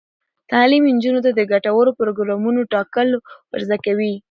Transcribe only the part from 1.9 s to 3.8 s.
پروګرامونو ټاکل ور زده